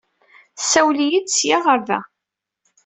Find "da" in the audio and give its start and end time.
1.87-1.99